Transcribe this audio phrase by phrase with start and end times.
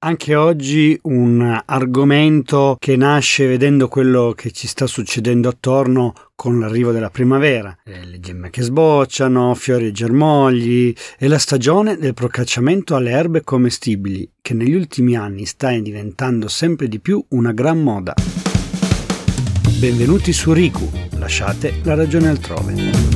[0.00, 6.92] Anche oggi un argomento che nasce vedendo quello che ci sta succedendo attorno con l'arrivo
[6.92, 13.10] della primavera, le gemme che sbocciano, fiori e germogli e la stagione del procacciamento alle
[13.10, 18.14] erbe commestibili che negli ultimi anni sta diventando sempre di più una gran moda.
[19.80, 20.88] Benvenuti su Riku,
[21.18, 23.07] lasciate la ragione altrove.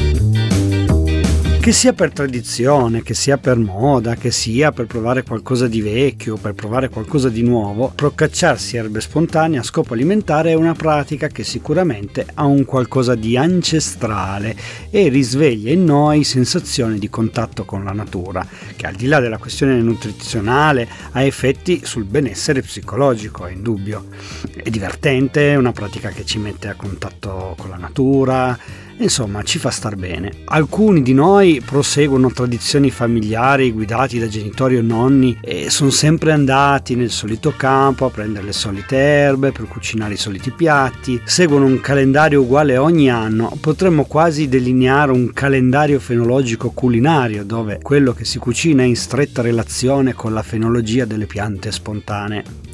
[1.62, 6.36] Che sia per tradizione, che sia per moda, che sia per provare qualcosa di vecchio,
[6.36, 11.44] per provare qualcosa di nuovo, procacciarsi erbe spontanee a scopo alimentare è una pratica che
[11.44, 14.56] sicuramente ha un qualcosa di ancestrale
[14.90, 18.44] e risveglia in noi sensazioni di contatto con la natura,
[18.74, 24.06] che al di là della questione nutrizionale ha effetti sul benessere psicologico, è indubbio.
[24.52, 28.58] È divertente, è una pratica che ci mette a contatto con la natura,
[29.02, 30.30] Insomma, ci fa star bene.
[30.44, 36.94] Alcuni di noi proseguono tradizioni familiari guidati da genitori o nonni e sono sempre andati
[36.94, 41.80] nel solito campo a prendere le solite erbe per cucinare i soliti piatti, seguono un
[41.80, 48.38] calendario uguale ogni anno, potremmo quasi delineare un calendario fenologico culinario dove quello che si
[48.38, 52.71] cucina è in stretta relazione con la fenologia delle piante spontanee.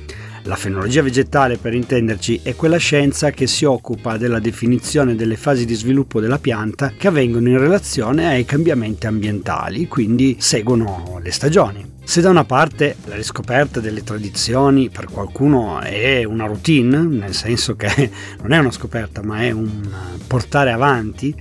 [0.49, 5.67] La fenologia vegetale, per intenderci, è quella scienza che si occupa della definizione delle fasi
[5.67, 11.97] di sviluppo della pianta che avvengono in relazione ai cambiamenti ambientali, quindi seguono le stagioni.
[12.03, 17.77] Se da una parte la riscoperta delle tradizioni per qualcuno è una routine, nel senso
[17.77, 18.11] che
[18.41, 19.87] non è una scoperta ma è un
[20.27, 21.35] portare avanti,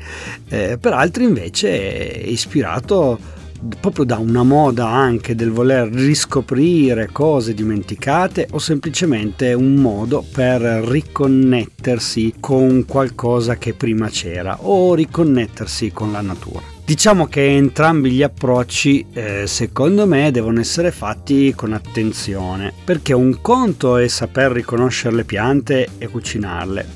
[0.50, 3.37] eh, per altri invece è ispirato
[3.80, 10.62] proprio da una moda anche del voler riscoprire cose dimenticate o semplicemente un modo per
[10.62, 16.76] riconnettersi con qualcosa che prima c'era o riconnettersi con la natura.
[16.86, 23.42] Diciamo che entrambi gli approcci, eh, secondo me, devono essere fatti con attenzione, perché un
[23.42, 26.88] conto è saper riconoscere le piante e cucinarle,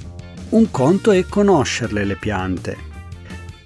[0.51, 2.89] un conto è conoscerle le piante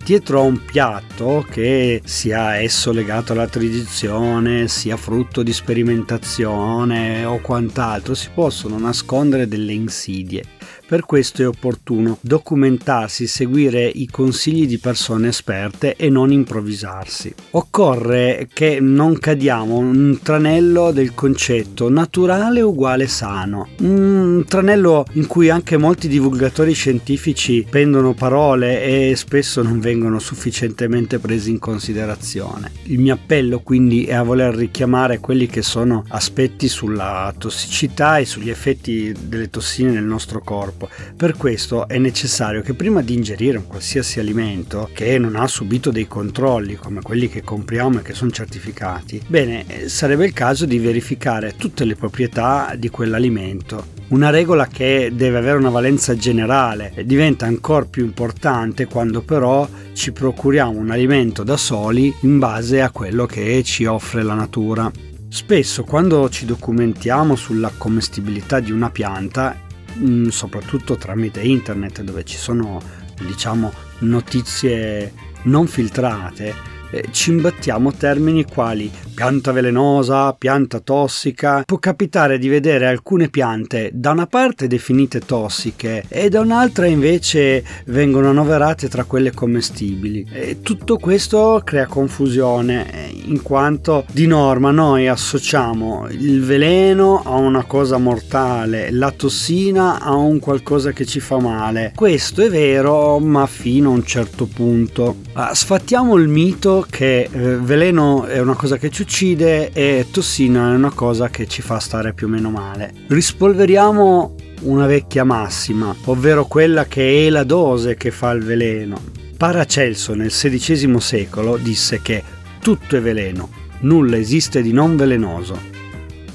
[0.06, 7.40] dietro a un piatto che sia esso legato alla tradizione, sia frutto di sperimentazione o
[7.40, 10.44] quant'altro, si possono nascondere delle insidie
[10.88, 17.34] per questo è opportuno documentarsi, seguire i consigli di persone esperte e non improvvisarsi.
[17.52, 25.50] Occorre che non cadiamo un tranello del concetto naturale uguale sano, un tranello in cui
[25.50, 32.72] anche molti divulgatori scientifici pendono parole e spesso non vengono sufficientemente presi in considerazione.
[32.84, 38.26] Il mio appello quindi è a voler richiamare quelli che sono aspetti sulla tossicità e
[38.26, 40.90] sugli effetti delle tossine nel nostro corpo corpo.
[41.16, 45.92] Per questo è necessario che prima di ingerire un qualsiasi alimento che non ha subito
[45.92, 50.78] dei controlli come quelli che compriamo e che sono certificati, bene, sarebbe il caso di
[50.78, 53.94] verificare tutte le proprietà di quell'alimento.
[54.08, 60.12] Una regola che deve avere una valenza generale diventa ancora più importante quando però ci
[60.12, 64.92] procuriamo un alimento da soli in base a quello che ci offre la natura.
[65.28, 69.65] Spesso quando ci documentiamo sulla commestibilità di una pianta
[69.98, 72.82] Mm, soprattutto tramite internet dove ci sono
[73.26, 75.14] diciamo notizie
[75.44, 76.54] non filtrate
[76.96, 81.64] eh, ci imbattiamo termini quali pianta velenosa, pianta tossica.
[81.66, 87.64] Può capitare di vedere alcune piante da una parte definite tossiche e da un'altra invece
[87.88, 90.28] vengono annoverate tra quelle commestibili.
[90.32, 97.64] E tutto questo crea confusione in quanto di norma noi associamo il veleno a una
[97.66, 101.92] cosa mortale, la tossina a un qualcosa che ci fa male.
[101.96, 105.18] Questo è vero, ma fino a un certo punto.
[105.34, 110.72] Ah, sfattiamo il mito che eh, veleno è una cosa che ci uccide e tossina
[110.72, 112.94] è una cosa che ci fa stare più o meno male.
[113.08, 119.00] Rispolveriamo una vecchia massima, ovvero quella che è la dose che fa il veleno.
[119.38, 122.24] Paracelso nel XVI secolo disse che
[122.62, 123.50] tutto è veleno,
[123.82, 125.74] nulla esiste di non velenoso.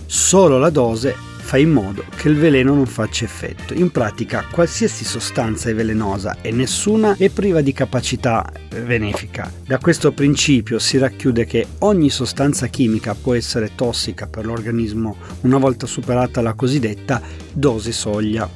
[0.07, 3.75] Solo la dose fa in modo che il veleno non faccia effetto.
[3.75, 9.53] In pratica qualsiasi sostanza è velenosa e nessuna è priva di capacità benefica.
[9.67, 15.59] Da questo principio si racchiude che ogni sostanza chimica può essere tossica per l'organismo una
[15.59, 17.21] volta superata la cosiddetta
[17.53, 18.49] dose soglia.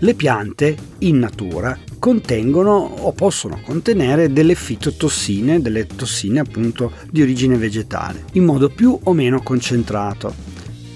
[0.00, 7.56] Le piante in natura contengono o possono contenere delle fitotossine, delle tossine appunto di origine
[7.56, 10.45] vegetale, in modo più o meno concentrato.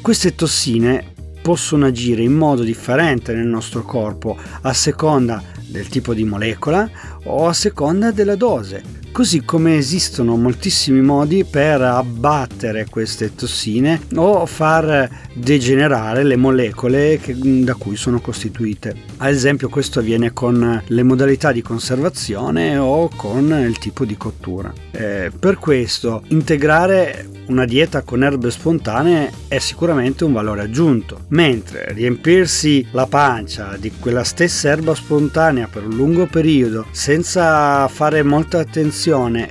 [0.02, 1.12] Queste tossine
[1.43, 6.91] possono agire in modo differente nel nostro corpo a seconda del tipo di molecola
[7.25, 9.00] o a seconda della dose.
[9.12, 17.35] Così come esistono moltissimi modi per abbattere queste tossine o far degenerare le molecole che,
[17.37, 18.95] da cui sono costituite.
[19.19, 24.73] Ad esempio questo avviene con le modalità di conservazione o con il tipo di cottura.
[24.93, 31.93] Eh, per questo integrare una dieta con erbe spontanee è sicuramente un valore aggiunto, mentre
[31.93, 38.61] riempirsi la pancia di quella stessa erba spontanea per un lungo periodo senza fare molta
[38.61, 39.00] attenzione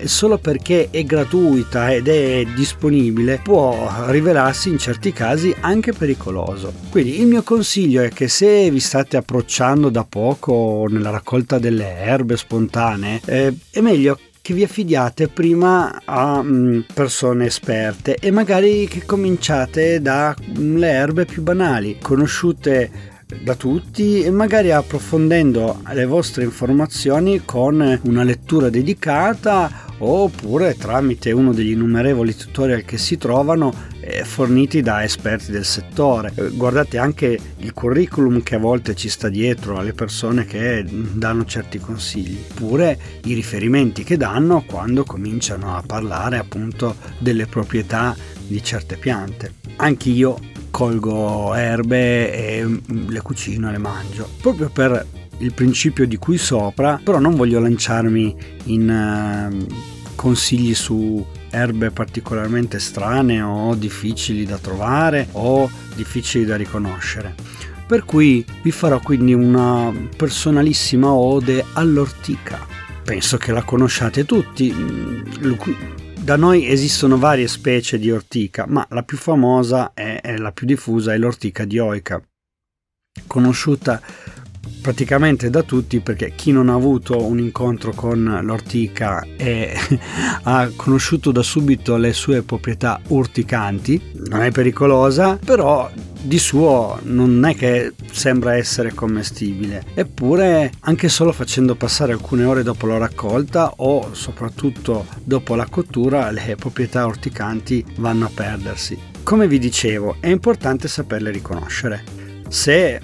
[0.06, 6.72] solo perché è gratuita ed è disponibile può rivelarsi in certi casi anche pericoloso.
[6.90, 11.96] Quindi il mio consiglio è che se vi state approcciando da poco nella raccolta delle
[11.98, 18.88] erbe spontanee, eh, è meglio che vi affidiate prima a mm, persone esperte e magari
[18.88, 27.42] che cominciate dalle erbe più banali, conosciute da tutti e magari approfondendo le vostre informazioni
[27.46, 34.82] con una lettura dedicata oppure tramite uno degli innumerevoli tutorial che si trovano eh, forniti
[34.82, 36.32] da esperti del settore.
[36.34, 41.46] Eh, guardate anche il curriculum che a volte ci sta dietro alle persone che danno
[41.46, 48.16] certi consigli, oppure i riferimenti che danno quando cominciano a parlare appunto delle proprietà
[48.48, 49.54] di certe piante.
[49.76, 50.40] Anch'io
[50.70, 55.06] colgo erbe e mm, le cucino e le mangio, proprio per
[55.40, 58.36] il principio di cui sopra, però non voglio lanciarmi
[58.66, 67.34] in uh, consigli su erbe particolarmente strane o difficili da trovare o difficili da riconoscere.
[67.88, 72.60] Per cui vi farò quindi una personalissima ode all'ortica.
[73.04, 74.72] Penso che la conosciate tutti.
[76.22, 81.14] Da noi esistono varie specie di ortica, ma la più famosa e la più diffusa
[81.14, 82.22] è l'ortica dioica,
[83.26, 84.02] conosciuta
[84.82, 89.74] praticamente da tutti perché chi non ha avuto un incontro con l'ortica e
[90.44, 95.90] ha conosciuto da subito le sue proprietà urticanti, non è pericolosa, però
[96.22, 102.64] di suo non è che sembra essere commestibile, eppure anche solo facendo passare alcune ore
[102.64, 108.98] dopo la raccolta o soprattutto dopo la cottura le proprietà urticanti vanno a perdersi.
[109.24, 112.04] Come vi dicevo, è importante saperle riconoscere.
[112.50, 113.00] Se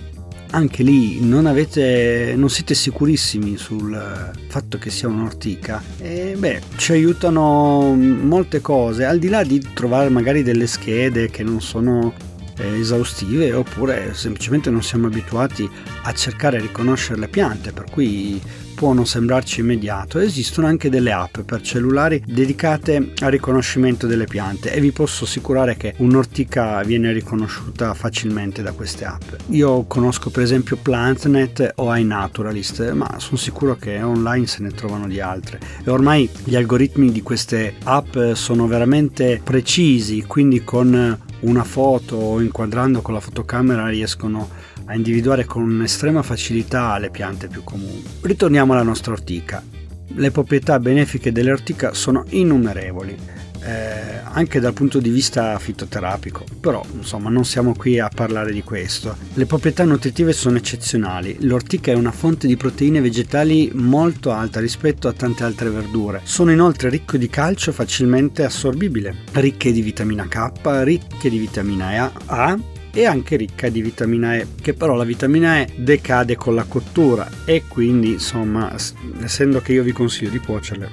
[0.52, 6.94] anche lì non, avete, non siete sicurissimi sul fatto che sia un'ortica, e beh, ci
[6.94, 12.14] aiutano molte cose, al di là di trovare magari delle schede che non sono
[12.58, 15.70] eh, esaustive oppure semplicemente non siamo abituati
[16.04, 18.42] a cercare e riconoscere le piante, per cui
[18.76, 24.74] può non sembrarci immediato, esistono anche delle app per cellulari dedicate al riconoscimento delle piante
[24.74, 29.34] e vi posso assicurare che un'ortica viene riconosciuta facilmente da queste app.
[29.50, 35.08] Io conosco per esempio PlantNet o iNaturalist, ma sono sicuro che online se ne trovano
[35.08, 41.64] di altre e ormai gli algoritmi di queste app sono veramente precisi, quindi con una
[41.64, 44.50] foto o inquadrando con la fotocamera riescono
[44.86, 48.04] a individuare con estrema facilità le piante più comuni.
[48.22, 49.64] Ritorniamo alla nostra ortica.
[50.08, 53.18] Le proprietà benefiche dell'ortica sono innumerevoli,
[53.66, 58.62] eh, anche dal punto di vista fitoterapico, però insomma non siamo qui a parlare di
[58.62, 59.16] questo.
[59.34, 65.08] Le proprietà nutritive sono eccezionali, l'ortica è una fonte di proteine vegetali molto alta rispetto
[65.08, 70.52] a tante altre verdure, sono inoltre ricche di calcio facilmente assorbibile, ricche di vitamina K,
[70.84, 72.58] ricche di vitamina A,
[72.92, 77.30] e anche ricca di vitamina E, che però la vitamina E decade con la cottura
[77.44, 78.74] e quindi insomma,
[79.22, 80.90] essendo che io vi consiglio di cuocerle,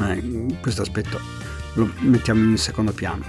[0.00, 1.37] eh, questo aspetto
[1.78, 3.24] lo mettiamo in secondo piano.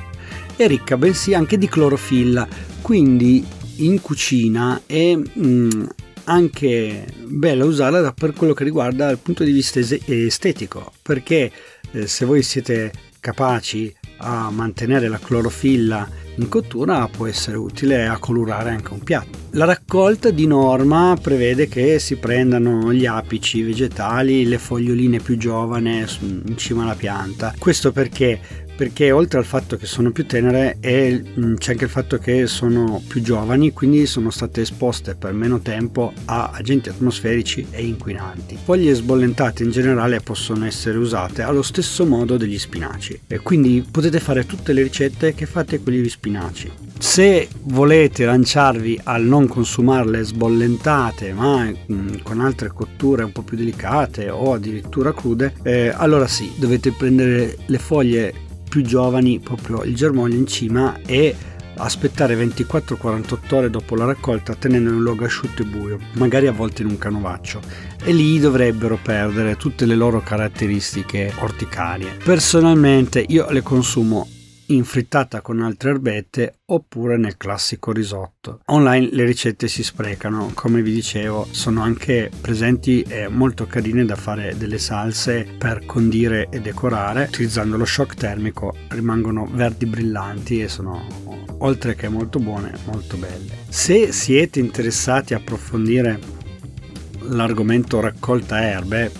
[0.56, 2.48] È ricca bensì anche di clorofilla,
[2.82, 3.46] quindi
[3.78, 5.86] in cucina è mh, mm,
[6.26, 11.52] anche bella usarla per quello che riguarda il punto di vista estetico, perché
[11.92, 18.18] eh, se voi siete capaci a mantenere la clorofilla in cottura può essere utile a
[18.18, 19.38] colorare anche un piatto.
[19.52, 26.06] La raccolta di norma prevede che si prendano gli apici vegetali, le foglioline più giovani
[26.22, 27.54] in cima alla pianta.
[27.58, 32.18] Questo perché perché oltre al fatto che sono più tenere mm, c'è anche il fatto
[32.18, 37.86] che sono più giovani, quindi sono state esposte per meno tempo a agenti atmosferici e
[37.86, 38.58] inquinanti.
[38.64, 44.22] Foglie sbollentate in generale possono essere usate allo stesso modo degli spinaci e quindi potete
[44.22, 46.72] fare tutte le ricette che fate con gli spinaci.
[46.98, 53.58] Se volete lanciarvi al non consumarle sbollentate ma mm, con altre cotture un po' più
[53.58, 59.96] delicate o addirittura crude, eh, allora sì, dovete prendere le foglie più giovani proprio il
[59.96, 61.36] germoglio in cima e
[61.78, 66.82] aspettare 24-48 ore dopo la raccolta tenendo in un luogo asciutto e buio, magari avvolti
[66.82, 67.62] in un canovaccio,
[68.04, 72.18] e lì dovrebbero perdere tutte le loro caratteristiche orticarie.
[72.24, 74.28] Personalmente io le consumo
[74.72, 78.62] in frittata con altre erbette oppure nel classico risotto.
[78.66, 84.16] Online le ricette si sprecano, come vi dicevo, sono anche presenti e molto carine da
[84.16, 87.26] fare delle salse per condire e decorare.
[87.30, 91.06] Utilizzando lo shock termico rimangono verdi brillanti e sono
[91.60, 93.58] oltre che molto buone, molto belle.
[93.70, 96.20] Se siete interessati a approfondire
[97.22, 99.12] l'argomento raccolta erbe,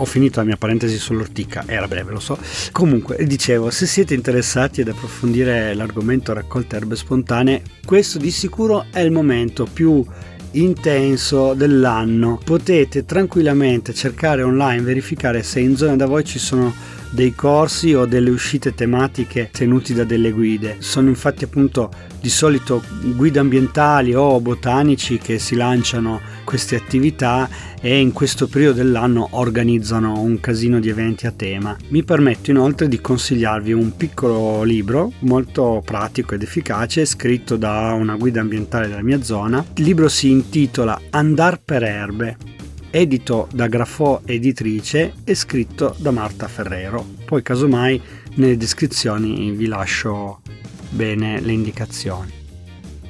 [0.00, 2.38] ho finito la mia parentesi sull'ortica, era breve, lo so.
[2.72, 9.00] Comunque, dicevo, se siete interessati ad approfondire l'argomento raccolta erbe spontanee, questo di sicuro è
[9.00, 10.04] il momento più
[10.52, 12.40] intenso dell'anno.
[12.42, 16.72] Potete tranquillamente cercare online, verificare se in zona da voi ci sono
[17.16, 20.76] dei corsi o delle uscite tematiche tenuti da delle guide.
[20.80, 22.82] Sono infatti appunto di solito
[23.14, 27.48] guide ambientali o botanici che si lanciano queste attività
[27.80, 31.74] e in questo periodo dell'anno organizzano un casino di eventi a tema.
[31.88, 38.16] Mi permetto inoltre di consigliarvi un piccolo libro molto pratico ed efficace scritto da una
[38.16, 39.64] guida ambientale della mia zona.
[39.76, 42.55] Il libro si intitola Andar per erbe
[42.96, 47.04] edito da Grafò Editrice e scritto da Marta Ferrero.
[47.26, 48.00] Poi casomai
[48.36, 50.40] nelle descrizioni vi lascio
[50.88, 52.32] bene le indicazioni.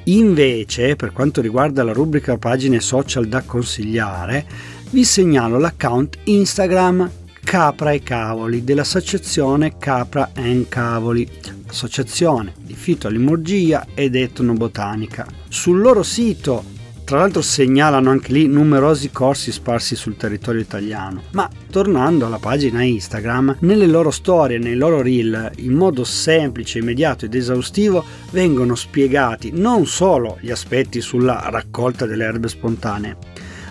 [0.03, 4.45] Invece, per quanto riguarda la rubrica pagine social da consigliare,
[4.89, 7.09] vi segnalo l'account Instagram
[7.41, 10.31] Capra e Cavoli dell'associazione Capra
[10.67, 11.25] Cavoli,
[11.67, 15.25] associazione di fitolimurgia ed etnobotanica.
[15.47, 16.75] Sul loro sito
[17.07, 21.21] tra l'altro segnalano anche lì numerosi corsi sparsi sul territorio italiano.
[21.31, 27.23] Ma tornando alla pagina Instagram, nelle loro storie, nei loro reel, in modo semplice, immediato
[27.23, 33.15] ed esaustivo, vengono spiegati non solo gli aspetti sulla raccolta delle erbe spontanee,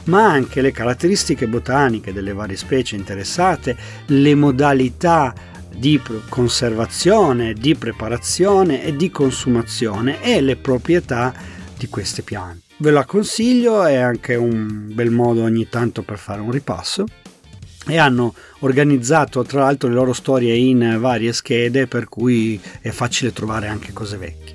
[0.04, 3.76] ma anche le caratteristiche botaniche delle varie specie interessate,
[4.06, 5.34] le modalità
[5.76, 6.00] di
[6.30, 11.34] conservazione, di preparazione e di consumazione e le proprietà
[11.76, 12.65] di queste piante.
[12.78, 17.06] Ve la consiglio, è anche un bel modo ogni tanto per fare un ripasso.
[17.86, 23.32] E hanno organizzato tra l'altro le loro storie in varie schede per cui è facile
[23.32, 24.54] trovare anche cose vecchie.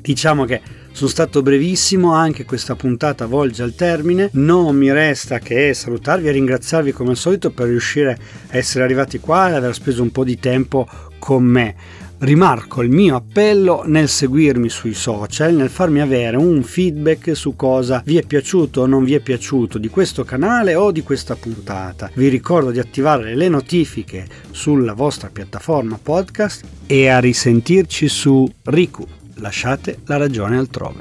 [0.00, 0.60] Diciamo che
[0.92, 6.32] sono stato brevissimo, anche questa puntata volge al termine, non mi resta che salutarvi e
[6.32, 8.12] ringraziarvi come al solito per riuscire
[8.50, 10.86] a essere arrivati qua e aver speso un po' di tempo
[11.18, 11.74] con me
[12.22, 18.02] rimarco il mio appello nel seguirmi sui social, nel farmi avere un feedback su cosa
[18.04, 22.10] vi è piaciuto o non vi è piaciuto di questo canale o di questa puntata.
[22.14, 29.04] Vi ricordo di attivare le notifiche sulla vostra piattaforma podcast e a risentirci su Riku.
[29.36, 31.00] Lasciate la ragione altrove.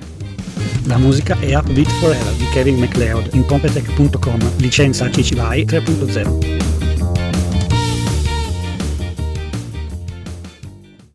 [0.85, 6.70] La musica è Upbeat Forever di Kevin MacLeod in Competech.com, licenza CC BY 3.0.